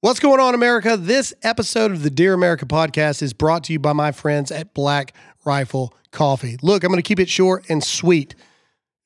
[0.00, 0.96] What's going on, America?
[0.96, 4.72] This episode of the Dear America podcast is brought to you by my friends at
[4.72, 5.12] Black
[5.44, 6.56] Rifle Coffee.
[6.62, 8.36] Look, I'm going to keep it short and sweet.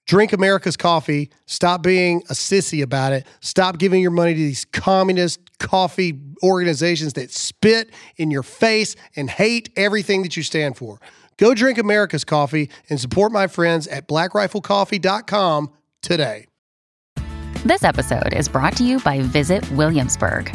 [0.06, 1.30] Drink America's coffee.
[1.46, 3.26] Stop being a sissy about it.
[3.40, 7.88] Stop giving your money to these communist coffee organizations that spit
[8.18, 11.00] in your face and hate everything that you stand for.
[11.38, 15.70] Go drink America's coffee and support my friends at blackriflecoffee.com
[16.02, 16.48] today.
[17.64, 20.54] This episode is brought to you by Visit Williamsburg.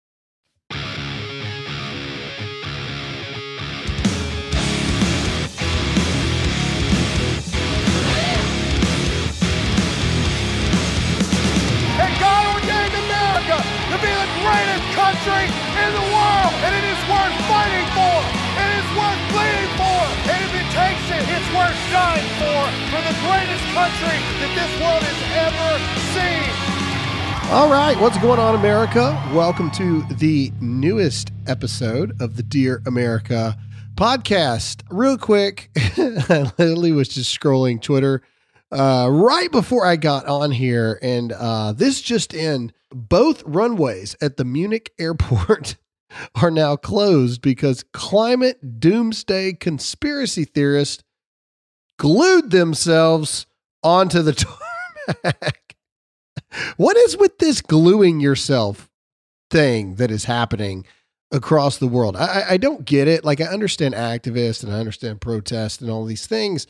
[15.81, 16.53] in the world.
[16.61, 18.17] And it is worth fighting for.
[18.61, 20.01] It is worth bleeding for.
[20.29, 22.61] And if it takes it, it's worth dying for.
[22.93, 25.69] For the greatest country that this world has ever
[26.13, 26.49] seen.
[27.51, 29.19] All right, what's going on, America?
[29.33, 33.57] Welcome to the newest episode of the Dear America
[33.95, 34.83] podcast.
[34.89, 38.21] Real quick, I literally was just scrolling Twitter
[38.71, 44.37] uh, right before I got on here, and uh, this just in: both runways at
[44.37, 45.77] the Munich airport
[46.35, 51.03] are now closed because climate doomsday conspiracy theorists
[51.97, 53.45] glued themselves
[53.83, 54.33] onto the
[55.13, 55.75] tarmac.
[56.77, 58.89] What is with this gluing yourself
[59.49, 60.85] thing that is happening
[61.31, 62.17] across the world?
[62.17, 63.23] I, I don't get it.
[63.23, 66.67] Like, I understand activists and I understand protest and all these things,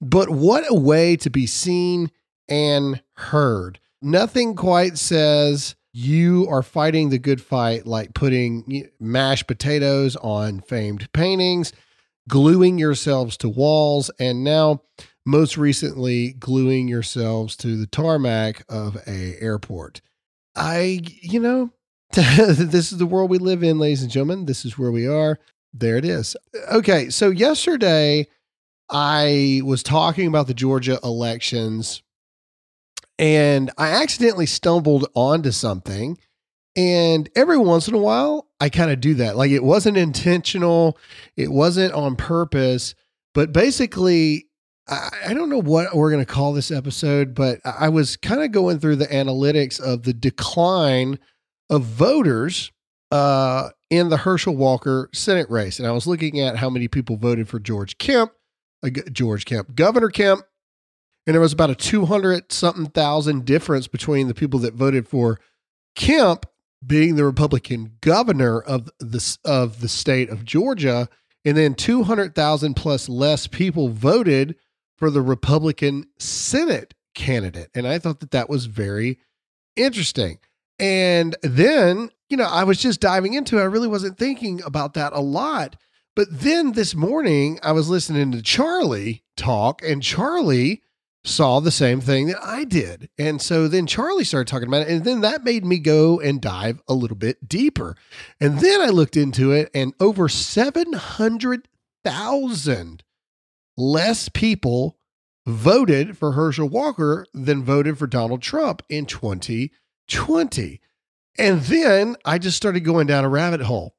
[0.00, 2.10] but what a way to be seen
[2.48, 3.78] and heard.
[4.02, 11.12] Nothing quite says you are fighting the good fight like putting mashed potatoes on famed
[11.12, 11.72] paintings,
[12.28, 14.82] gluing yourselves to walls, and now
[15.24, 20.00] most recently gluing yourselves to the tarmac of a airport.
[20.56, 21.70] I, you know,
[22.12, 24.46] this is the world we live in, ladies and gentlemen.
[24.46, 25.38] This is where we are.
[25.72, 26.36] There it is.
[26.72, 28.26] Okay, so yesterday
[28.90, 32.02] I was talking about the Georgia elections
[33.18, 36.18] and I accidentally stumbled onto something.
[36.74, 39.36] And every once in a while, I kind of do that.
[39.36, 40.98] Like it wasn't intentional,
[41.36, 42.94] it wasn't on purpose,
[43.34, 44.46] but basically,
[44.88, 48.42] I, I don't know what we're going to call this episode, but I was kind
[48.42, 51.18] of going through the analytics of the decline
[51.68, 52.72] of voters
[53.10, 55.78] uh, in the Herschel Walker Senate race.
[55.78, 58.32] And I was looking at how many people voted for George Kemp,
[58.82, 60.42] uh, George Kemp, Governor Kemp.
[61.26, 65.38] And there was about a 200 something thousand difference between the people that voted for
[65.94, 66.46] Kemp
[66.84, 71.08] being the Republican governor of the, of the state of Georgia.
[71.44, 74.56] And then 200,000 plus less people voted
[74.96, 77.70] for the Republican Senate candidate.
[77.74, 79.18] And I thought that that was very
[79.76, 80.38] interesting.
[80.78, 83.62] And then, you know, I was just diving into it.
[83.62, 85.76] I really wasn't thinking about that a lot.
[86.14, 90.82] But then this morning, I was listening to Charlie talk, and Charlie
[91.24, 93.08] saw the same thing that I did.
[93.16, 94.88] And so then Charlie started talking about it.
[94.88, 97.96] And then that made me go and dive a little bit deeper.
[98.40, 103.04] And then I looked into it, and over 700,000
[103.76, 104.98] less people
[105.46, 110.80] voted for Herschel Walker than voted for Donald Trump in 2020.
[111.38, 113.94] And then I just started going down a rabbit hole.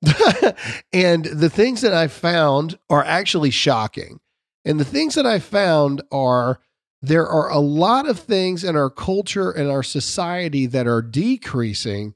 [0.93, 4.19] and the things that I found are actually shocking.
[4.65, 6.59] And the things that I found are
[7.03, 12.15] there are a lot of things in our culture and our society that are decreasing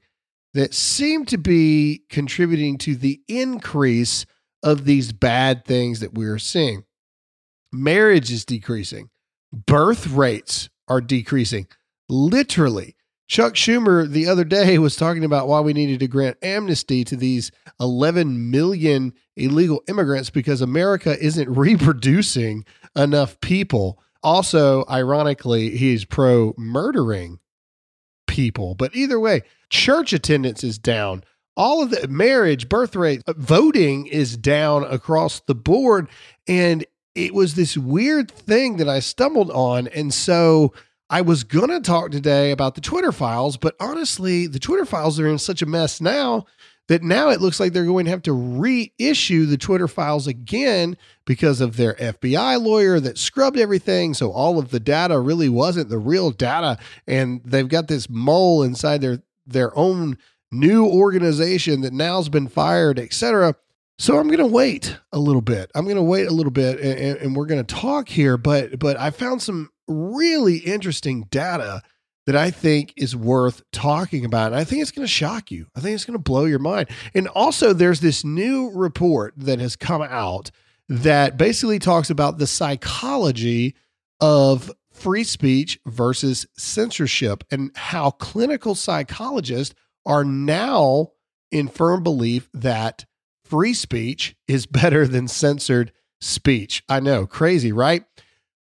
[0.54, 4.24] that seem to be contributing to the increase
[4.62, 6.84] of these bad things that we are seeing.
[7.70, 9.10] Marriage is decreasing,
[9.52, 11.66] birth rates are decreasing.
[12.08, 12.96] Literally,
[13.28, 17.14] Chuck Schumer the other day was talking about why we needed to grant amnesty to
[17.14, 22.64] these 11 million illegal immigrants because America isn't reproducing
[22.96, 24.02] enough people.
[24.22, 27.38] Also, ironically, he's pro murdering
[28.26, 28.74] people.
[28.74, 31.24] But either way, church attendance is down.
[31.56, 36.08] All of the marriage, birth rate, uh, voting is down across the board.
[36.46, 36.84] And
[37.14, 39.88] it was this weird thing that I stumbled on.
[39.88, 40.72] And so
[41.10, 45.18] I was going to talk today about the Twitter files, but honestly, the Twitter files
[45.18, 46.44] are in such a mess now
[46.88, 50.96] that now it looks like they're going to have to reissue the Twitter files again
[51.26, 54.14] because of their FBI lawyer that scrubbed everything.
[54.14, 56.78] So all of the data really wasn't the real data.
[57.06, 60.16] And they've got this mole inside their, their own
[60.50, 63.54] new organization that now's been fired, etc.
[63.98, 65.70] So I'm going to wait a little bit.
[65.74, 68.38] I'm going to wait a little bit and, and we're going to talk here.
[68.38, 71.82] But, but I found some really interesting data
[72.28, 74.48] that I think is worth talking about.
[74.48, 75.66] And I think it's going to shock you.
[75.74, 76.90] I think it's going to blow your mind.
[77.14, 80.50] And also, there's this new report that has come out
[80.90, 83.74] that basically talks about the psychology
[84.20, 91.12] of free speech versus censorship and how clinical psychologists are now
[91.50, 93.06] in firm belief that
[93.42, 96.82] free speech is better than censored speech.
[96.90, 98.04] I know, crazy, right?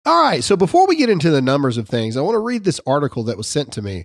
[0.07, 0.45] All right.
[0.45, 3.25] So before we get into the numbers of things, I want to read this article
[3.25, 4.05] that was sent to me.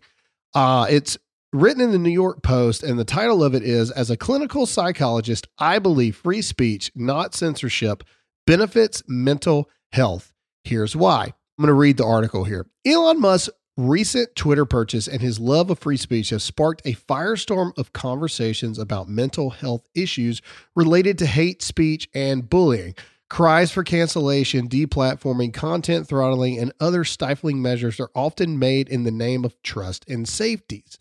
[0.52, 1.16] Uh, it's
[1.54, 4.66] written in the New York Post, and the title of it is As a clinical
[4.66, 8.04] psychologist, I believe free speech, not censorship,
[8.48, 10.34] benefits mental health.
[10.64, 11.26] Here's why.
[11.26, 12.66] I'm going to read the article here.
[12.84, 17.78] Elon Musk's recent Twitter purchase and his love of free speech have sparked a firestorm
[17.78, 20.42] of conversations about mental health issues
[20.76, 22.96] related to hate speech and bullying.
[23.32, 29.10] Cries for cancellation, deplatforming, content throttling, and other stifling measures are often made in the
[29.10, 31.00] name of trust and safeties.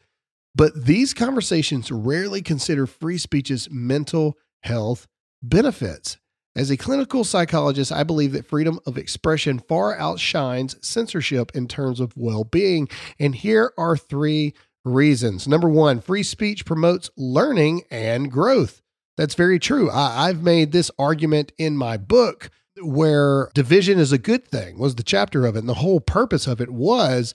[0.55, 5.09] But these conversations rarely consider free speech's mental health
[5.43, 6.19] benefits.
[6.55, 11.99] As a clinical psychologist, I believe that freedom of expression far outshines censorship in terms
[11.99, 12.89] of well being.
[13.19, 14.55] And here are three
[14.85, 15.49] reasons.
[15.49, 18.83] Number one, free speech promotes learning and growth.
[19.21, 19.91] That's very true.
[19.91, 22.49] I, I've made this argument in my book
[22.81, 25.59] where division is a good thing, was the chapter of it.
[25.59, 27.35] And the whole purpose of it was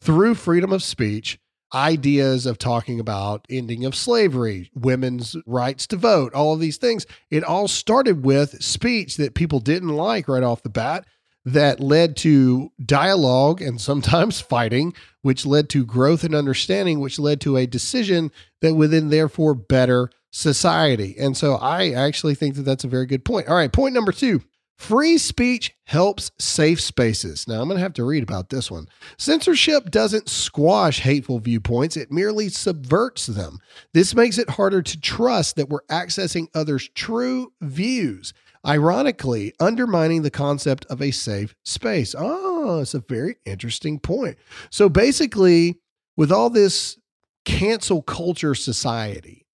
[0.00, 1.38] through freedom of speech,
[1.74, 7.04] ideas of talking about ending of slavery, women's rights to vote, all of these things.
[7.30, 11.04] It all started with speech that people didn't like right off the bat
[11.44, 17.42] that led to dialogue and sometimes fighting, which led to growth and understanding, which led
[17.42, 18.32] to a decision
[18.62, 21.16] that would then therefore better society.
[21.18, 23.48] And so I actually think that that's a very good point.
[23.48, 24.42] All right, point number two.
[24.76, 27.48] Free speech helps safe spaces.
[27.48, 28.88] Now, I'm going to have to read about this one.
[29.16, 33.58] Censorship doesn't squash hateful viewpoints, it merely subverts them.
[33.94, 38.34] This makes it harder to trust that we're accessing others' true views,
[38.66, 42.14] ironically, undermining the concept of a safe space.
[42.14, 44.36] Ah, oh, it's a very interesting point.
[44.68, 45.76] So, basically,
[46.18, 46.98] with all this
[47.46, 49.45] cancel culture society,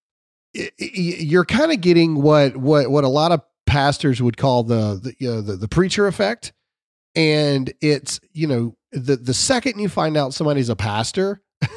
[0.77, 5.15] you're kind of getting what what what a lot of pastors would call the the,
[5.19, 6.53] you know, the the preacher effect.
[7.15, 11.41] And it's you know the the second you find out somebody's a pastor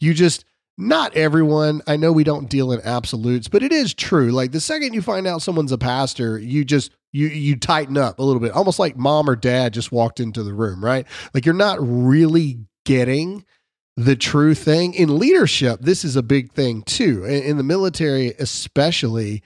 [0.00, 0.44] you just
[0.76, 4.30] not everyone i know we don't deal in absolutes but it is true.
[4.30, 8.18] Like the second you find out someone's a pastor you just you you tighten up
[8.18, 11.06] a little bit almost like mom or dad just walked into the room right?
[11.34, 13.44] Like you're not really getting
[13.98, 14.94] the true thing.
[14.94, 17.24] In leadership, this is a big thing too.
[17.24, 19.42] In, the military, especially,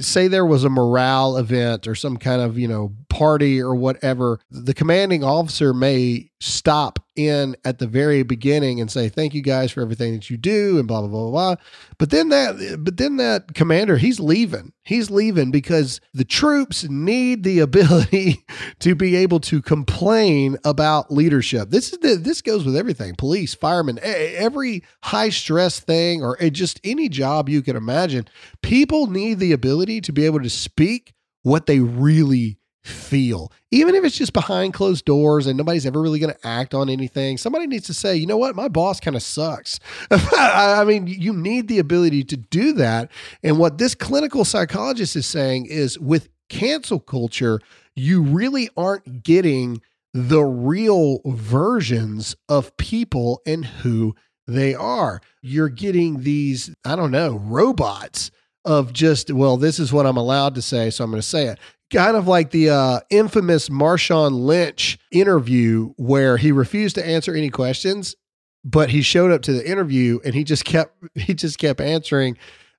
[0.00, 4.40] say there was a morale event or some kind of, you know, party or whatever,
[4.50, 9.70] the commanding officer may stop in at the very beginning and say thank you guys
[9.70, 11.56] for everything that you do and blah blah blah blah.
[11.98, 14.72] But then that but then that commander he's leaving.
[14.82, 18.44] He's leaving because the troops need the ability
[18.80, 21.68] to be able to complain about leadership.
[21.68, 23.14] This is the, this goes with everything.
[23.14, 28.26] Police, firemen, every high stress thing or eh, just any job you can imagine.
[28.62, 34.04] People need the ability to be able to speak what they really feel, even if
[34.04, 37.38] it's just behind closed doors and nobody's ever really going to act on anything.
[37.38, 39.78] Somebody needs to say, you know what, my boss kind of sucks.
[40.10, 43.10] I mean, you need the ability to do that.
[43.42, 47.60] And what this clinical psychologist is saying is with cancel culture,
[47.94, 49.80] you really aren't getting
[50.12, 54.14] the real versions of people and who
[54.46, 55.20] they are.
[55.40, 58.30] You're getting these, I don't know, robots
[58.64, 61.46] of just, well, this is what I'm allowed to say, so I'm going to say
[61.46, 61.58] it
[61.92, 67.50] kind of like the uh, infamous Marshawn Lynch interview where he refused to answer any
[67.50, 68.16] questions,
[68.64, 72.36] but he showed up to the interview and he just kept he just kept answering,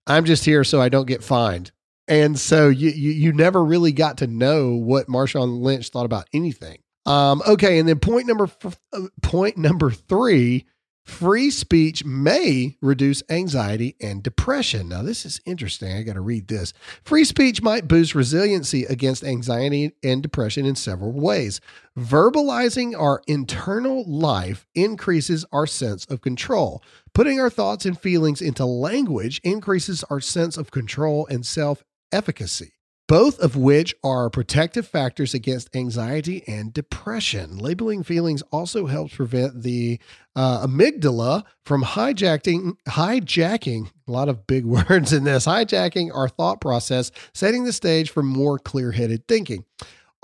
[0.07, 1.71] "I'm just here so I don't get fined."
[2.07, 6.27] And so you you, you never really got to know what Marshawn Lynch thought about
[6.33, 6.79] anything.
[7.05, 10.65] Um, okay, and then point number f- uh, point number three
[11.05, 14.87] Free speech may reduce anxiety and depression.
[14.89, 15.93] Now, this is interesting.
[15.93, 16.73] I got to read this.
[17.03, 21.59] Free speech might boost resiliency against anxiety and depression in several ways.
[21.97, 26.81] Verbalizing our internal life increases our sense of control.
[27.13, 32.72] Putting our thoughts and feelings into language increases our sense of control and self efficacy
[33.07, 37.57] both of which are protective factors against anxiety and depression.
[37.57, 39.99] Labeling feelings also helps prevent the
[40.35, 46.61] uh, amygdala from hijacking, hijacking, a lot of big words in this, hijacking our thought
[46.61, 49.65] process, setting the stage for more clear headed thinking.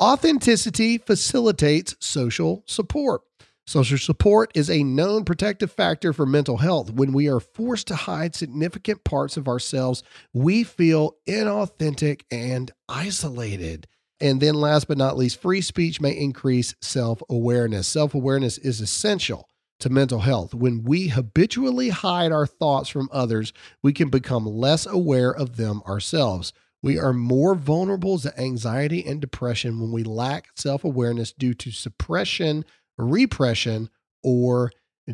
[0.02, 3.22] Authenticity facilitates social support.
[3.70, 6.90] Social support is a known protective factor for mental health.
[6.90, 10.02] When we are forced to hide significant parts of ourselves,
[10.34, 13.86] we feel inauthentic and isolated.
[14.20, 17.88] And then, last but not least, free speech may increase self awareness.
[17.88, 19.48] Self awareness is essential
[19.82, 20.56] to mental health.
[20.56, 25.84] When we habitually hide our thoughts from others, we can become less aware of them
[25.86, 26.54] ourselves.
[26.82, 31.70] We are more vulnerable to anxiety and depression when we lack self awareness due to
[31.70, 32.66] suppression
[33.00, 33.90] repression,
[34.24, 34.72] or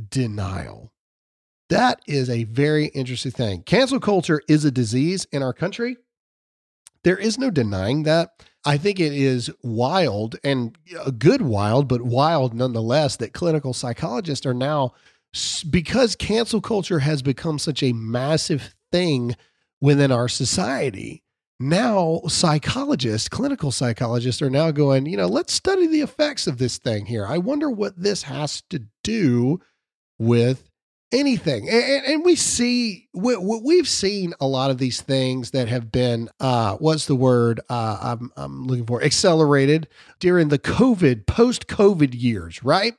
[0.10, 0.92] denial.
[1.70, 3.64] That is a very interesting thing.
[3.64, 5.98] Cancel culture is a disease in our country.
[7.04, 8.44] There is no denying that.
[8.66, 10.76] I think it is wild and
[11.06, 14.94] a good wild, but wild nonetheless that clinical psychologists are now,
[15.70, 19.36] because cancel culture has become such a massive thing
[19.82, 21.24] within our society,
[21.60, 26.78] now psychologists, clinical psychologists are now going, you know, let's study the effects of this
[26.78, 27.26] thing here.
[27.26, 29.62] I wonder what this has to do
[30.20, 30.70] with
[31.12, 31.70] anything.
[31.70, 36.30] And, and we see, we, we've seen a lot of these things that have been,
[36.40, 39.02] uh, what's the word uh, I'm, I'm looking for?
[39.02, 39.88] Accelerated
[40.20, 42.96] during the COVID, post COVID years, right?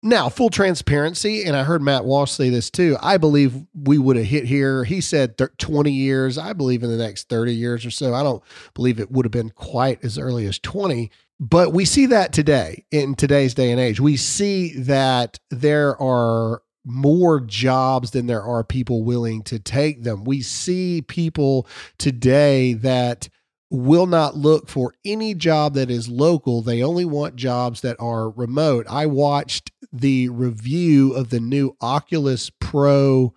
[0.00, 2.96] Now, full transparency, and I heard Matt Walsh say this too.
[3.02, 4.84] I believe we would have hit here.
[4.84, 6.38] He said 20 years.
[6.38, 8.14] I believe in the next 30 years or so.
[8.14, 8.42] I don't
[8.74, 12.84] believe it would have been quite as early as 20, but we see that today
[12.92, 13.98] in today's day and age.
[13.98, 20.22] We see that there are more jobs than there are people willing to take them.
[20.22, 21.66] We see people
[21.98, 23.28] today that
[23.70, 26.62] will not look for any job that is local.
[26.62, 28.86] They only want jobs that are remote.
[28.88, 33.34] I watched the review of the new Oculus Pro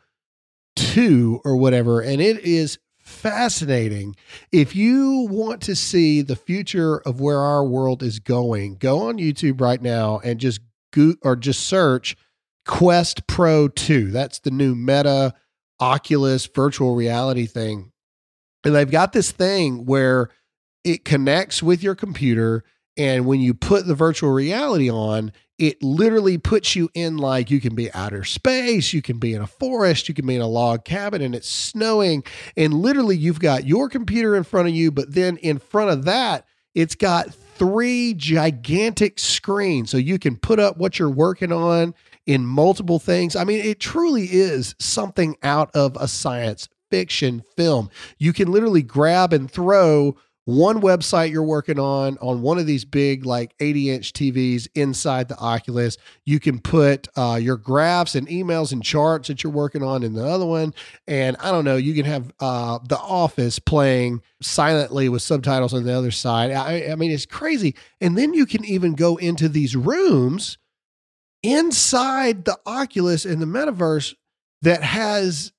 [0.76, 4.16] 2 or whatever, and it is fascinating.
[4.52, 9.18] If you want to see the future of where our world is going, go on
[9.18, 10.62] YouTube right now and just
[10.92, 12.16] go or just search
[12.66, 14.12] Quest Pro 2.
[14.12, 15.34] That's the new Meta
[15.80, 17.91] Oculus virtual reality thing
[18.64, 20.30] and they've got this thing where
[20.84, 22.64] it connects with your computer.
[22.98, 27.62] And when you put the virtual reality on, it literally puts you in like you
[27.62, 30.48] can be outer space, you can be in a forest, you can be in a
[30.48, 32.24] log cabin, and it's snowing.
[32.58, 36.06] And literally, you've got your computer in front of you, but then in front of
[36.06, 39.92] that, it's got three gigantic screens.
[39.92, 41.94] So you can put up what you're working on
[42.26, 43.36] in multiple things.
[43.36, 47.90] I mean, it truly is something out of a science fiction film.
[48.20, 52.84] You can literally grab and throw one website you're working on on one of these
[52.84, 55.98] big like 80 inch TVs inside the Oculus.
[56.26, 60.14] You can put uh, your graphs and emails and charts that you're working on in
[60.14, 60.74] the other one.
[61.08, 65.84] And I don't know, you can have uh, The Office playing silently with subtitles on
[65.84, 66.52] the other side.
[66.52, 67.76] I, I mean, it's crazy.
[68.00, 70.58] And then you can even go into these rooms
[71.44, 74.16] inside the Oculus in the metaverse
[74.64, 75.52] that has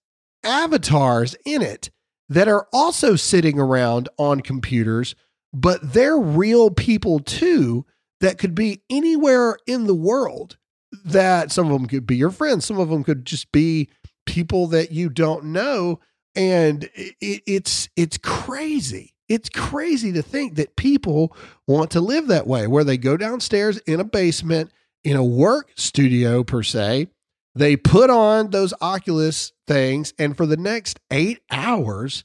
[0.44, 1.90] avatars in it
[2.28, 5.14] that are also sitting around on computers,
[5.52, 7.84] but they're real people too
[8.20, 10.56] that could be anywhere in the world.
[11.04, 13.88] That some of them could be your friends, some of them could just be
[14.26, 16.00] people that you don't know,
[16.34, 19.14] and it, it's it's crazy.
[19.28, 21.34] It's crazy to think that people
[21.66, 24.70] want to live that way, where they go downstairs in a basement
[25.04, 27.08] in a work studio per se,
[27.54, 32.24] they put on those Oculus things, and for the next eight hours,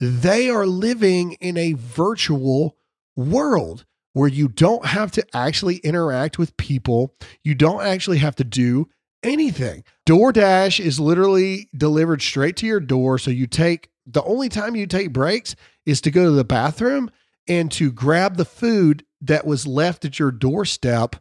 [0.00, 2.76] they are living in a virtual
[3.16, 7.14] world where you don't have to actually interact with people.
[7.42, 8.88] You don't actually have to do
[9.22, 9.84] anything.
[10.06, 13.18] DoorDash is literally delivered straight to your door.
[13.18, 15.54] So you take the only time you take breaks
[15.84, 17.10] is to go to the bathroom
[17.46, 21.16] and to grab the food that was left at your doorstep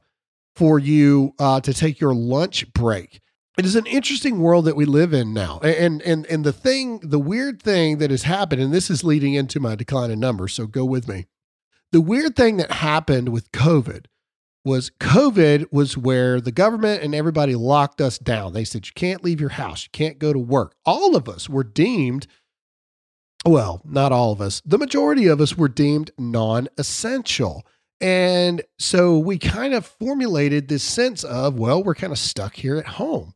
[0.55, 3.21] for you uh, to take your lunch break
[3.57, 5.59] it is an interesting world that we live in now.
[5.59, 9.33] And and and the thing, the weird thing that has happened, and this is leading
[9.33, 11.25] into my decline in numbers, so go with me.
[11.91, 14.05] The weird thing that happened with COVID
[14.67, 18.51] was COVID was where the government and everybody locked us down.
[18.53, 20.75] They said, you can't leave your house, you can't go to work.
[20.85, 22.27] All of us were deemed,
[23.45, 27.65] well, not all of us, the majority of us were deemed non essential.
[28.01, 32.77] And so we kind of formulated this sense of, well, we're kind of stuck here
[32.77, 33.33] at home.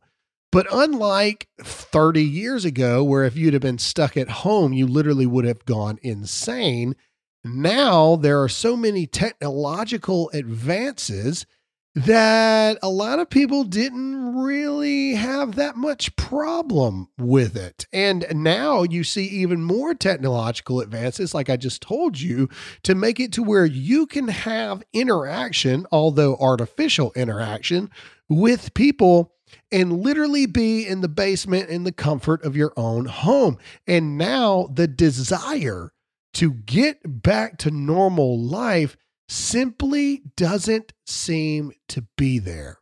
[0.52, 5.26] But unlike 30 years ago, where if you'd have been stuck at home, you literally
[5.26, 6.94] would have gone insane,
[7.42, 11.46] now there are so many technological advances
[11.94, 17.86] that a lot of people didn't really have that much problem with it.
[17.92, 22.48] And now you see even more technological advances, like I just told you,
[22.84, 27.90] to make it to where you can have interaction, although artificial interaction,
[28.28, 29.34] with people
[29.70, 33.58] and literally be in the basement in the comfort of your own home.
[33.86, 35.92] And now the desire
[36.34, 38.96] to get back to normal life
[39.28, 42.78] simply doesn't seem to be there.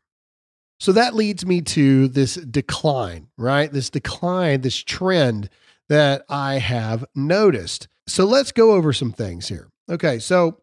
[0.79, 3.71] So that leads me to this decline, right?
[3.71, 5.51] This decline, this trend
[5.91, 7.89] that I have noticed.
[8.07, 9.69] So let's go over some things here.
[9.91, 10.63] Okay, so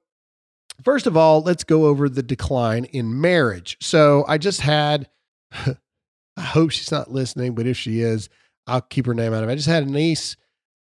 [0.81, 3.77] first of all, let's go over the decline in marriage.
[3.79, 5.09] So I just had,
[6.37, 8.29] I hope she's not listening, but if she is,
[8.67, 9.53] I'll keep her name out of it.
[9.53, 10.37] I just had a niece,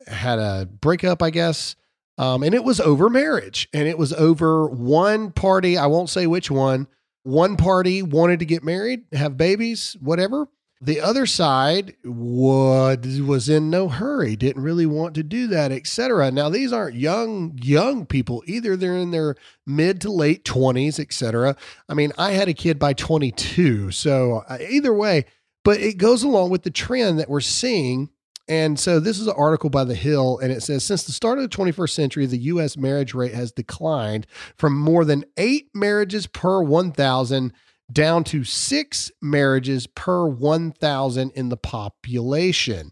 [0.05, 1.75] had a breakup, I guess.
[2.17, 5.77] Um, and it was over marriage and it was over one party.
[5.77, 6.87] I won't say which one.
[7.23, 10.47] One party wanted to get married, have babies, whatever.
[10.79, 16.31] The other side was, was in no hurry, didn't really want to do that, etc.
[16.31, 18.77] Now these aren't young young people either.
[18.77, 19.35] They're in their
[19.65, 21.55] mid to late 20s, etc.
[21.89, 23.91] I mean, I had a kid by 22.
[23.91, 25.25] So uh, either way,
[25.67, 28.09] but it goes along with the trend that we're seeing
[28.47, 31.37] and so this is an article by The Hill, and it says since the start
[31.37, 32.77] of the 21st century, the U.S.
[32.77, 37.51] marriage rate has declined from more than eight marriages per 1,000
[37.91, 42.91] down to six marriages per 1,000 in the population.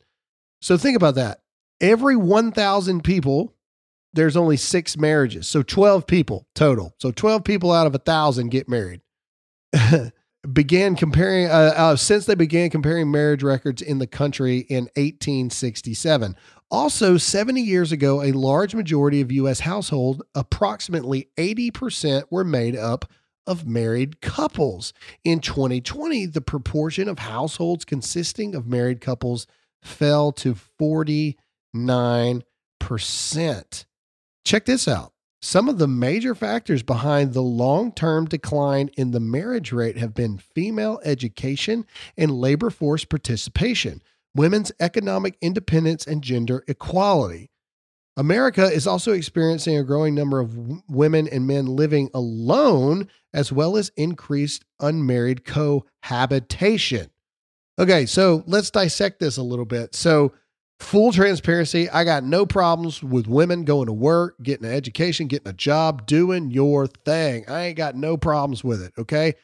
[0.62, 1.40] So think about that.
[1.80, 3.56] Every 1,000 people,
[4.12, 5.48] there's only six marriages.
[5.48, 6.94] So 12 people total.
[7.00, 9.00] So 12 people out of a 1,000 get married.
[10.54, 16.36] began comparing uh, uh, since they began comparing marriage records in the country in 1867.
[16.72, 19.62] Also, 70 years ago, a large majority of U.S.
[19.62, 23.06] households, approximately 80%, were made up
[23.48, 24.92] of married couples.
[25.24, 29.46] In 2020, the proportion of households consisting of married couples
[29.82, 31.36] fell to 49%.
[34.44, 35.14] Check this out.
[35.46, 40.16] Some of the major factors behind the long term decline in the marriage rate have
[40.16, 41.86] been female education
[42.18, 44.02] and labor force participation,
[44.34, 47.52] women's economic independence, and gender equality.
[48.18, 50.58] America is also experiencing a growing number of
[50.90, 57.12] women and men living alone, as well as increased unmarried cohabitation.
[57.78, 59.94] Okay, so let's dissect this a little bit.
[59.94, 60.34] So,
[60.80, 65.48] Full transparency, I got no problems with women going to work, getting an education, getting
[65.48, 67.46] a job, doing your thing.
[67.48, 68.94] I ain't got no problems with it.
[68.98, 69.36] Okay.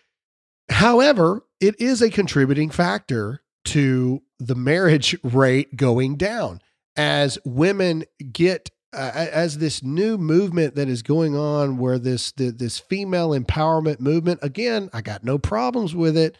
[0.69, 6.59] However, it is a contributing factor to the marriage rate going down
[6.97, 12.51] as women get uh, as this new movement that is going on where this the,
[12.51, 16.37] this female empowerment movement again i got no problems with it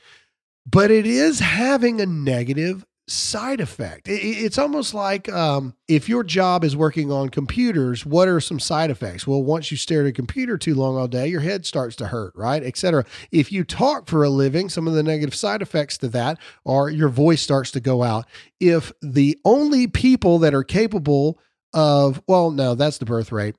[0.65, 4.08] but it is having a negative side effect.
[4.08, 8.89] It's almost like um, if your job is working on computers, what are some side
[8.89, 9.28] effects?
[9.28, 12.08] Well, once you stare at a computer too long all day, your head starts to
[12.08, 12.63] hurt, right?
[12.63, 13.06] Etc.
[13.32, 16.89] If you talk for a living, some of the negative side effects to that are
[16.89, 18.26] your voice starts to go out.
[18.60, 21.39] If the only people that are capable
[21.74, 23.56] of, well, no, that's the birth rate.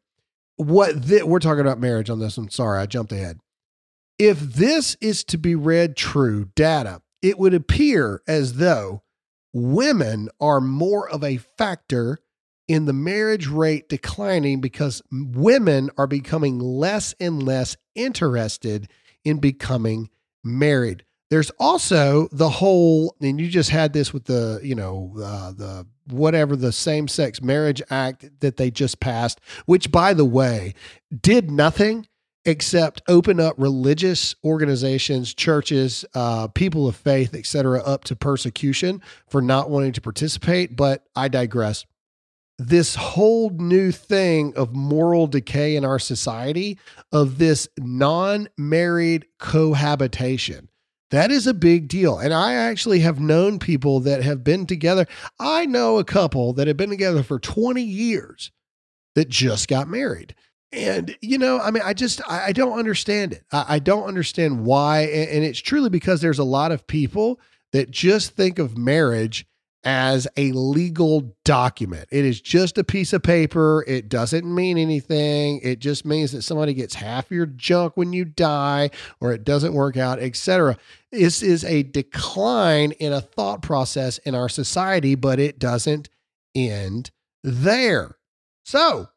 [0.57, 2.51] What we're talking about marriage on this one.
[2.51, 3.39] Sorry, I jumped ahead.
[4.19, 9.03] If this is to be read true data, it would appear as though
[9.53, 12.19] women are more of a factor
[12.69, 18.89] in the marriage rate declining because women are becoming less and less interested
[19.25, 20.09] in becoming
[20.45, 21.05] married.
[21.31, 25.87] There's also the whole, and you just had this with the, you know, uh, the
[26.09, 30.75] whatever the same sex marriage act that they just passed, which by the way
[31.21, 32.07] did nothing
[32.45, 39.41] except open up religious organizations, churches, uh, people of faith, etc., up to persecution for
[39.41, 40.77] not wanting to participate.
[40.77, 41.87] But I digress.
[42.59, 46.79] This whole new thing of moral decay in our society,
[47.11, 50.69] of this non married cohabitation,
[51.11, 52.19] that is a big deal.
[52.19, 55.07] And I actually have known people that have been together.
[55.39, 58.51] I know a couple that have been together for 20 years
[59.15, 60.35] that just got married
[60.73, 63.45] And, you know, I mean, I just, I, I don't understand it.
[63.53, 65.01] I, I don't understand why.
[65.01, 67.41] And, and it's truly because there's a lot of people
[67.73, 69.47] that just think of marriage
[69.85, 72.09] as a legal document.
[72.13, 73.85] It is just a piece of paper.
[73.89, 75.61] It doesn't mean anything.
[75.63, 79.75] It just means that somebody gets half your junk when you die or it doesn't
[79.75, 80.77] work out, etc.
[81.11, 86.09] This is a decline in a thought process in our society, but it doesn't
[86.55, 87.11] end
[87.43, 88.17] there.
[88.65, 89.09] So,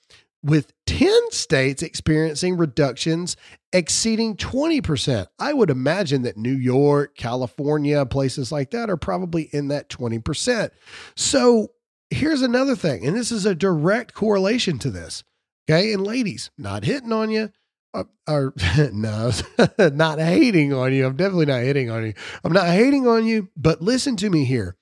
[0.43, 3.38] with 10 states experiencing reductions
[3.71, 5.28] exceeding 20%.
[5.39, 10.71] I would imagine that New York, California, places like that are probably in that 20%.
[11.15, 11.69] So
[12.10, 15.24] here's another thing, and this is a direct correlation to this.
[15.69, 15.93] Okay.
[15.93, 17.52] And ladies, not hitting on you,
[17.93, 18.54] uh, or
[18.93, 19.32] no,
[19.80, 21.06] not hating on you.
[21.06, 22.13] I'm definitely not hating on you.
[22.43, 24.75] I'm not hating on you, but listen to me here.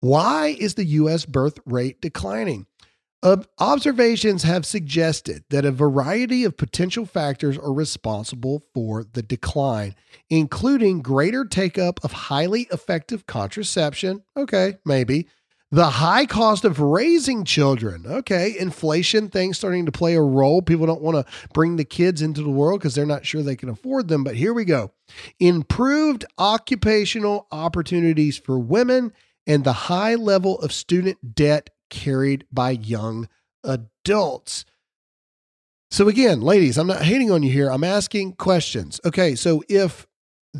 [0.00, 2.66] Why is the US birth rate declining?
[3.20, 9.96] Uh, observations have suggested that a variety of potential factors are responsible for the decline,
[10.30, 14.22] including greater take up of highly effective contraception.
[14.36, 15.26] Okay, maybe
[15.70, 18.04] the high cost of raising children.
[18.06, 20.62] Okay, inflation things starting to play a role.
[20.62, 23.56] People don't want to bring the kids into the world because they're not sure they
[23.56, 24.24] can afford them.
[24.24, 24.92] But here we go
[25.38, 29.12] improved occupational opportunities for women
[29.46, 33.28] and the high level of student debt carried by young
[33.64, 34.64] adults.
[35.90, 37.70] So, again, ladies, I'm not hating on you here.
[37.70, 39.00] I'm asking questions.
[39.06, 40.06] Okay, so if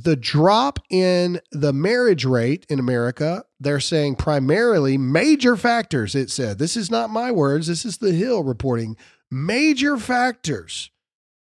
[0.05, 6.15] the drop in the marriage rate in America, they're saying primarily major factors.
[6.15, 8.97] It said, this is not my words, this is the Hill reporting.
[9.31, 10.91] Major factors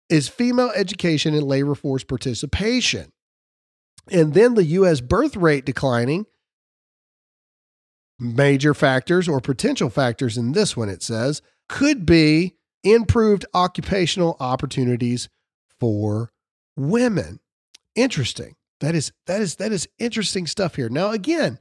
[0.09, 3.13] is female education and labor force participation.
[4.11, 6.27] And then the US birth rate declining.
[8.19, 15.29] Major factors or potential factors in this one, it says, could be improved occupational opportunities
[15.79, 16.33] for
[16.77, 17.41] women.
[17.99, 18.55] Interesting.
[18.79, 20.89] That is that is that is interesting stuff here.
[20.89, 21.59] Now again,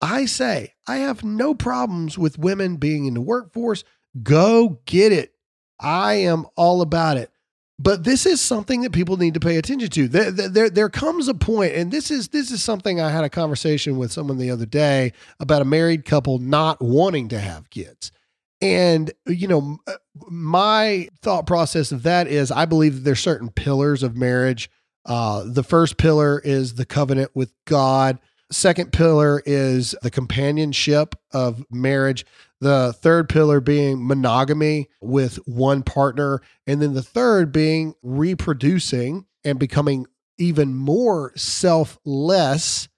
[0.00, 3.82] I say I have no problems with women being in the workforce.
[4.22, 5.34] Go get it.
[5.80, 7.32] I am all about it.
[7.76, 10.06] But this is something that people need to pay attention to.
[10.06, 13.30] There, there, there comes a point, and this is this is something I had a
[13.30, 18.12] conversation with someone the other day about a married couple not wanting to have kids.
[18.60, 19.94] And you know, uh,
[20.28, 24.70] my thought process of that is I believe that there's certain pillars of marriage
[25.06, 28.18] uh, the first pillar is the covenant with God.
[28.52, 32.26] Second pillar is the companionship of marriage.
[32.60, 36.42] The third pillar being monogamy with one partner.
[36.66, 42.88] And then the third being reproducing and becoming even more selfless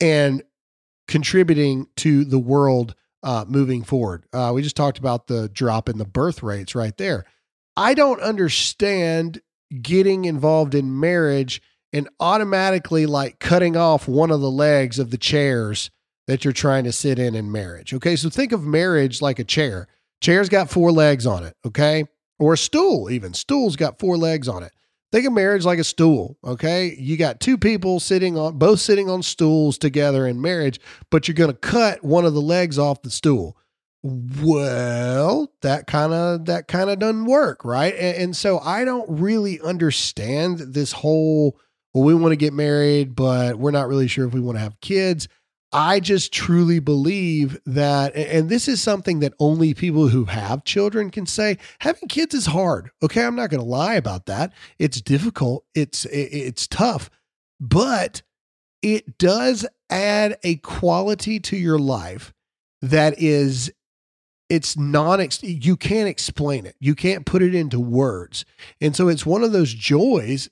[0.00, 0.42] and
[1.06, 4.24] contributing to the world uh, moving forward.
[4.32, 7.24] Uh, we just talked about the drop in the birth rates right there.
[7.76, 9.40] I don't understand
[9.82, 11.60] getting involved in marriage
[11.92, 15.90] and automatically like cutting off one of the legs of the chairs
[16.26, 17.94] that you're trying to sit in in marriage.
[17.94, 18.16] Okay.
[18.16, 19.88] So think of marriage like a chair.
[20.20, 21.54] Chair's got four legs on it.
[21.64, 22.04] Okay.
[22.38, 23.32] Or a stool, even.
[23.32, 24.72] Stool's got four legs on it.
[25.12, 26.36] Think of marriage like a stool.
[26.44, 26.94] Okay.
[26.98, 31.34] You got two people sitting on, both sitting on stools together in marriage, but you're
[31.34, 33.56] going to cut one of the legs off the stool
[34.02, 37.94] well that kind of that kind of doesn't work right?
[37.94, 41.58] And, and, so i don't really understand this whole
[41.94, 44.62] well we want to get married but we're not really sure if we want to
[44.62, 45.28] have kids.
[45.72, 51.10] I just truly believe that and this is something that only people who have children
[51.10, 51.58] can say.
[51.80, 53.24] Having kids is hard okay?
[53.24, 54.52] I'm not going to lie about that.
[54.78, 55.64] It's difficult.
[55.74, 57.10] It's it's tough.
[57.58, 58.22] But
[58.82, 62.32] it does add a quality to your life
[62.82, 63.72] that is
[64.48, 66.76] it's non you can't explain it.
[66.78, 68.44] You can't put it into words.
[68.80, 70.48] And so it's one of those joys.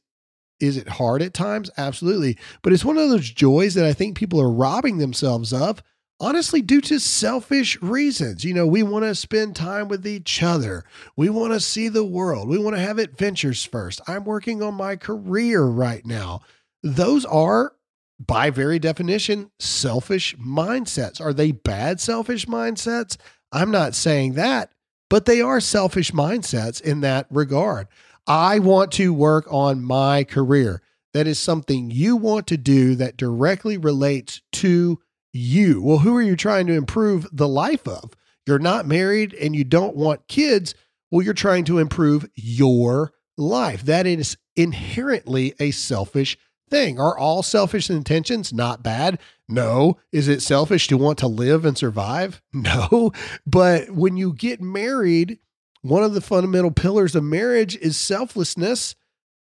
[0.61, 1.71] Is it hard at times?
[1.77, 2.39] Absolutely.
[2.63, 5.83] But it's one of those joys that I think people are robbing themselves of,
[6.21, 8.45] honestly, due to selfish reasons.
[8.45, 10.85] You know, we want to spend time with each other.
[11.17, 12.49] We want to see the world.
[12.49, 14.01] We want to have adventures first.
[14.07, 16.43] I'm working on my career right now.
[16.83, 17.73] Those are
[18.19, 21.21] by very definition, selfish mindsets.
[21.21, 23.17] Are they bad selfish mindsets?
[23.55, 24.73] I'm not saying that,
[25.09, 27.87] but they are selfish mindsets in that regard.
[28.27, 30.83] I want to work on my career.
[31.13, 35.01] That is something you want to do that directly relates to
[35.33, 35.81] you.
[35.81, 38.11] Well, who are you trying to improve the life of?
[38.45, 40.75] You're not married and you don't want kids.
[41.13, 43.83] Well, you're trying to improve your life.
[43.83, 46.37] That is inherently a selfish
[46.71, 46.99] thing.
[46.99, 49.19] Are all selfish intentions not bad?
[49.49, 49.99] No.
[50.13, 52.43] Is it selfish to want to live and survive?
[52.53, 53.13] No.
[53.47, 55.39] But when you get married,
[55.83, 58.95] one of the fundamental pillars of marriage is selflessness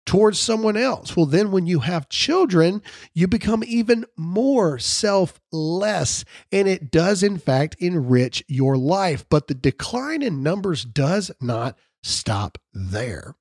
[0.06, 1.16] towards someone else.
[1.16, 2.82] Well, then when you have children,
[3.14, 9.24] you become even more selfless, and it does, in fact, enrich your life.
[9.28, 13.36] But the decline in numbers does not stop there.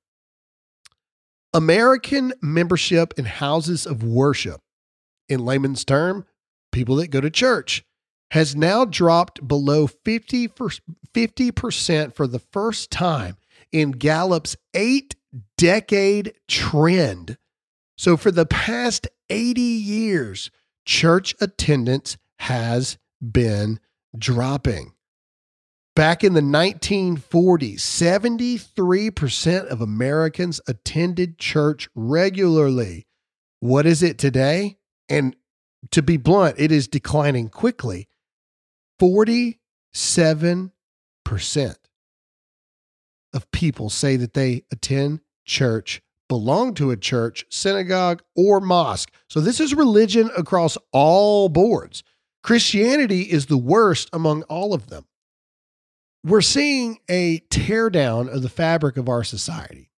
[1.54, 4.60] American membership in houses of worship,
[5.28, 6.26] in layman's term,
[6.72, 7.84] people that go to church,
[8.32, 10.70] has now dropped below 50 for,
[11.14, 13.36] 50% for the first time
[13.70, 15.14] in Gallup's eight
[15.56, 17.38] decade trend.
[17.96, 20.50] So, for the past 80 years,
[20.84, 23.78] church attendance has been
[24.18, 24.93] dropping.
[25.96, 33.06] Back in the 1940s, 73% of Americans attended church regularly.
[33.60, 34.78] What is it today?
[35.08, 35.36] And
[35.92, 38.08] to be blunt, it is declining quickly.
[39.00, 40.70] 47%
[43.32, 49.12] of people say that they attend church, belong to a church, synagogue, or mosque.
[49.28, 52.02] So this is religion across all boards.
[52.42, 55.06] Christianity is the worst among all of them.
[56.24, 59.90] We're seeing a teardown of the fabric of our society.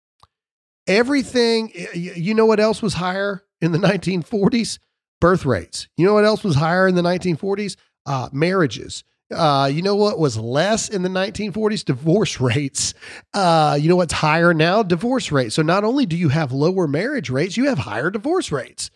[0.87, 4.79] Everything, you know what else was higher in the 1940s?
[5.21, 5.87] Birth rates.
[5.97, 7.75] You know what else was higher in the 1940s?
[8.07, 9.03] Uh, marriages.
[9.33, 11.85] Uh, you know what was less in the 1940s?
[11.85, 12.95] Divorce rates.
[13.33, 14.81] Uh, you know what's higher now?
[14.81, 15.53] Divorce rates.
[15.53, 18.89] So not only do you have lower marriage rates, you have higher divorce rates.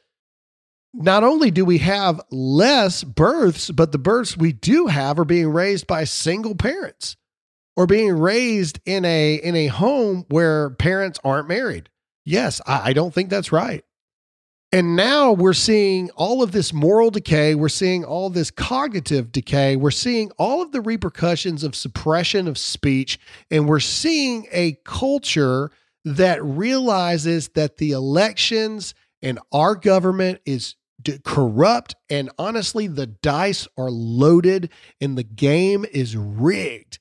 [0.96, 5.50] Not only do we have less births, but the births we do have are being
[5.50, 7.15] raised by single parents
[7.75, 11.89] or being raised in a in a home where parents aren't married.
[12.25, 13.84] Yes, I, I don't think that's right.
[14.71, 17.55] And now we're seeing all of this moral decay.
[17.55, 19.75] We're seeing all this cognitive decay.
[19.75, 23.19] We're seeing all of the repercussions of suppression of speech.
[23.49, 25.71] And we're seeing a culture
[26.05, 30.75] that realizes that the elections and our government is
[31.23, 31.95] corrupt.
[32.08, 34.69] And honestly, the dice are loaded
[35.01, 36.99] and the game is rigged.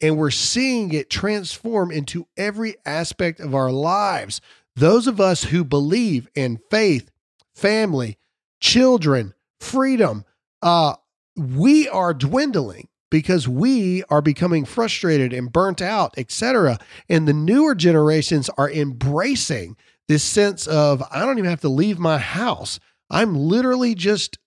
[0.00, 4.40] And we're seeing it transform into every aspect of our lives.
[4.74, 7.10] Those of us who believe in faith,
[7.54, 8.18] family,
[8.60, 10.24] children, freedom,
[10.62, 10.96] uh,
[11.36, 16.78] we are dwindling because we are becoming frustrated and burnt out, etc.
[17.08, 19.76] And the newer generations are embracing
[20.08, 22.78] this sense of I don't even have to leave my house.
[23.10, 24.38] I'm literally just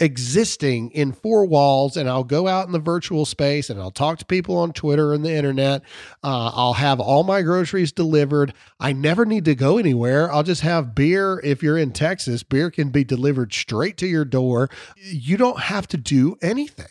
[0.00, 4.18] existing in four walls and I'll go out in the virtual space and I'll talk
[4.18, 5.82] to people on Twitter and the internet.
[6.22, 8.54] Uh, I'll have all my groceries delivered.
[8.78, 10.30] I never need to go anywhere.
[10.32, 11.40] I'll just have beer.
[11.42, 14.70] If you're in Texas, beer can be delivered straight to your door.
[14.96, 16.86] You don't have to do anything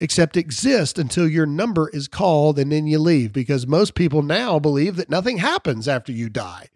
[0.00, 4.58] except exist until your number is called and then you leave because most people now
[4.58, 6.68] believe that nothing happens after you die.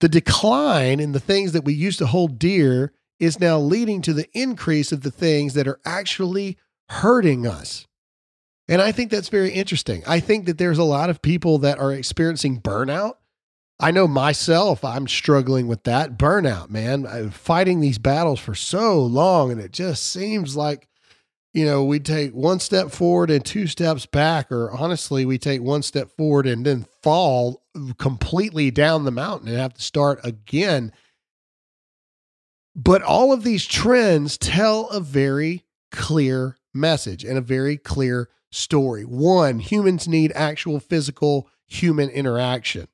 [0.00, 4.12] The decline in the things that we used to hold dear is now leading to
[4.12, 7.86] the increase of the things that are actually hurting us.
[8.68, 10.02] And I think that's very interesting.
[10.06, 13.14] I think that there's a lot of people that are experiencing burnout.
[13.80, 17.06] I know myself, I'm struggling with that burnout, man.
[17.06, 20.88] I'm fighting these battles for so long, and it just seems like,
[21.52, 25.60] you know, we take one step forward and two steps back, or honestly, we take
[25.60, 27.62] one step forward and then fall
[27.98, 30.92] completely down the mountain and have to start again
[32.74, 39.04] but all of these trends tell a very clear message and a very clear story.
[39.04, 42.88] One, humans need actual physical human interaction.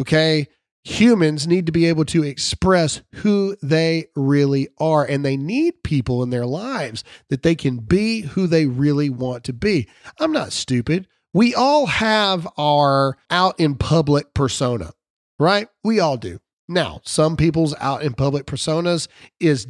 [0.00, 0.48] Okay.
[0.84, 6.24] Humans need to be able to express who they really are, and they need people
[6.24, 9.88] in their lives that they can be who they really want to be.
[10.18, 11.06] I'm not stupid.
[11.32, 14.90] We all have our out in public persona,
[15.38, 15.68] right?
[15.84, 16.40] We all do.
[16.72, 19.08] Now, some people's out in public personas
[19.40, 19.66] is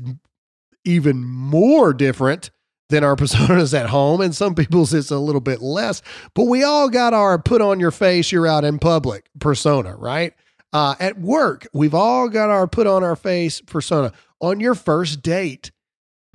[0.85, 2.51] even more different
[2.89, 6.03] than our personas at home, and some people's it's a little bit less.
[6.35, 10.35] But we all got our put on your face, you're out in public persona, right?
[10.73, 14.13] Uh, at work, we've all got our put on our face persona.
[14.41, 15.71] On your first date,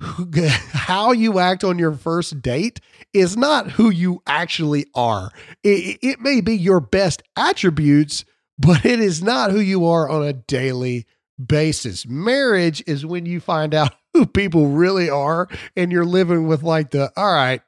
[0.00, 2.80] how you act on your first date
[3.12, 5.30] is not who you actually are.
[5.64, 8.24] It, it may be your best attributes,
[8.58, 11.06] but it is not who you are on a daily
[11.44, 12.06] basis.
[12.06, 16.90] Marriage is when you find out who people really are and you're living with like
[16.90, 17.62] the, all right,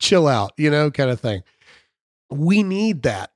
[0.00, 1.42] chill out, you know, kind of thing.
[2.30, 3.30] We need that.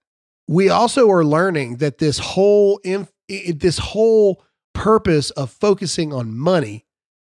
[0.48, 4.42] we also are learning that this whole inf- this whole
[4.74, 6.86] purpose of focusing on money,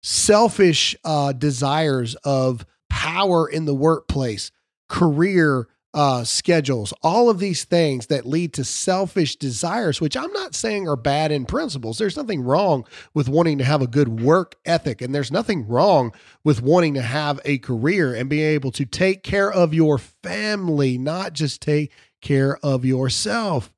[0.03, 4.51] selfish uh, desires of power in the workplace,
[4.87, 10.53] career uh, schedules, all of these things that lead to selfish desires, which I'm not
[10.53, 11.97] saying are bad in principles.
[11.97, 16.13] There's nothing wrong with wanting to have a good work ethic, and there's nothing wrong
[16.43, 20.97] with wanting to have a career and being able to take care of your family,
[20.97, 23.73] not just take care of yourself.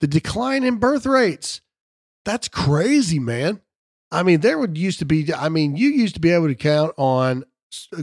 [0.00, 1.62] The decline in birth rates,
[2.24, 3.62] that's crazy, man.
[4.10, 6.54] I mean, there would used to be, I mean, you used to be able to
[6.54, 7.44] count on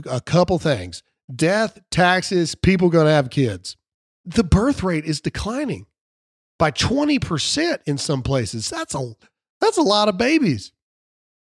[0.04, 1.02] a couple things
[1.34, 3.76] death, taxes, people going to have kids.
[4.24, 5.86] The birth rate is declining
[6.58, 8.68] by 20% in some places.
[8.68, 9.14] That's a
[9.60, 10.72] that's a lot of babies.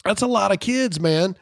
[0.04, 1.37] That's a lot of kids, man.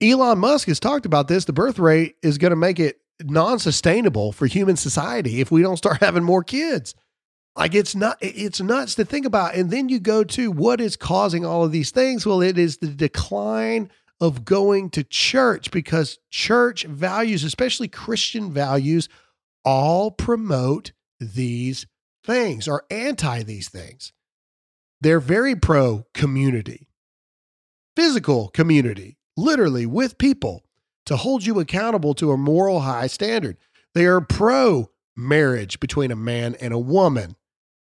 [0.00, 1.46] Elon Musk has talked about this.
[1.46, 5.78] The birth rate is going to make it non-sustainable for human society if we don't
[5.78, 6.94] start having more kids.
[7.56, 9.54] Like it's not it's nuts to think about.
[9.54, 12.26] And then you go to what is causing all of these things?
[12.26, 19.08] Well, it is the decline of going to church because church values, especially Christian values,
[19.64, 21.86] all promote these
[22.24, 24.12] things or anti these things.
[25.00, 26.88] They're very pro community,
[27.94, 30.64] physical community, literally with people
[31.04, 33.56] to hold you accountable to a moral high standard.
[33.94, 37.36] They are pro marriage between a man and a woman,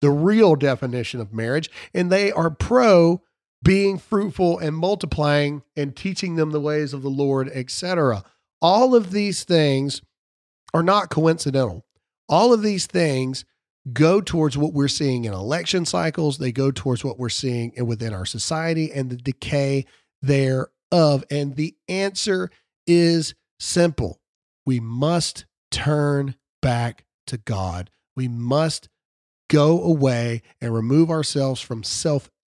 [0.01, 3.23] the real definition of marriage, and they are pro
[3.63, 8.25] being fruitful and multiplying and teaching them the ways of the Lord, etc.
[8.63, 10.03] All of these things
[10.73, 11.85] are not coincidental.
[12.29, 13.45] All of these things
[13.93, 16.39] go towards what we're seeing in election cycles.
[16.39, 19.87] They go towards what we're seeing within our society and the decay
[20.23, 21.25] thereof.
[21.31, 22.51] And the answer
[22.87, 24.21] is simple
[24.65, 27.91] we must turn back to God.
[28.17, 28.89] We must
[29.49, 31.83] go away and remove ourselves from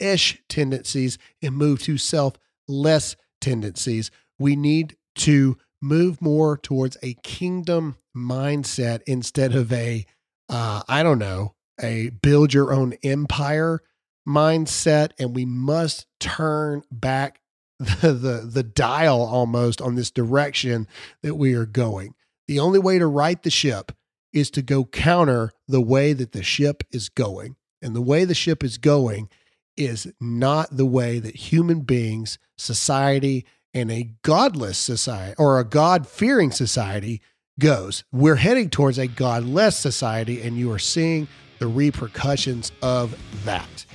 [0.03, 4.11] selfish tendencies and move to selfless tendencies.
[4.37, 10.05] We need to move more towards a kingdom mindset instead of a,
[10.49, 13.79] uh, I don't know, a build your own empire
[14.27, 15.11] mindset.
[15.17, 17.39] And we must turn back
[17.79, 20.87] the, the, the dial almost on this direction
[21.21, 22.13] that we are going.
[22.47, 23.93] The only way to right the ship
[24.33, 27.55] is to go counter the way that the ship is going.
[27.81, 29.29] And the way the ship is going
[29.77, 36.07] is not the way that human beings, society, and a godless society or a God
[36.07, 37.21] fearing society
[37.59, 38.03] goes.
[38.11, 41.27] We're heading towards a godless society, and you are seeing
[41.59, 43.85] the repercussions of that.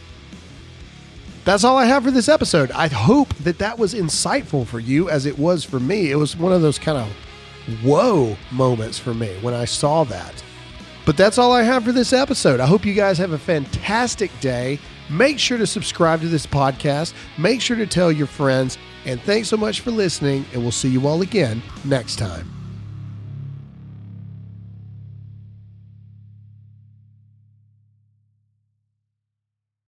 [1.44, 2.70] That's all I have for this episode.
[2.72, 6.10] I hope that that was insightful for you as it was for me.
[6.10, 7.08] It was one of those kind of
[7.82, 10.42] whoa moments for me when I saw that.
[11.06, 12.60] But that's all I have for this episode.
[12.60, 14.78] I hope you guys have a fantastic day.
[15.10, 17.14] Make sure to subscribe to this podcast.
[17.38, 18.78] Make sure to tell your friends.
[19.04, 20.44] And thanks so much for listening.
[20.52, 22.57] And we'll see you all again next time.